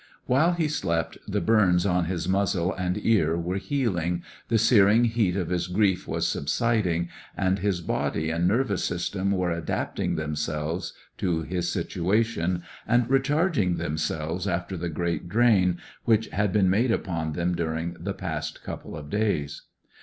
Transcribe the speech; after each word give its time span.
While 0.25 0.53
he 0.53 0.67
slept 0.67 1.19
the 1.27 1.41
burns 1.41 1.85
on 1.85 2.05
his 2.05 2.27
muzzle 2.27 2.73
and 2.73 2.97
ear 3.05 3.37
were 3.37 3.59
healing, 3.59 4.23
the 4.47 4.57
searing 4.57 5.03
heat 5.03 5.35
of 5.37 5.49
his 5.49 5.67
grief 5.67 6.07
was 6.07 6.27
subsiding, 6.27 7.09
and 7.37 7.59
his 7.59 7.81
body 7.81 8.31
and 8.31 8.47
nervous 8.47 8.83
system 8.83 9.29
were 9.29 9.51
adapting 9.51 10.15
themselves 10.15 10.93
to 11.19 11.43
his 11.43 11.71
situation, 11.71 12.63
and 12.87 13.11
recharging 13.11 13.75
themselves 13.77 14.47
after 14.47 14.75
the 14.75 14.89
great 14.89 15.29
drain 15.29 15.77
which 16.05 16.29
had 16.29 16.51
been 16.51 16.67
made 16.67 16.89
upon 16.89 17.33
them 17.33 17.53
during 17.53 17.95
the 17.99 18.15
past 18.15 18.63
couple 18.63 18.97
of 18.97 19.07
days. 19.11 19.67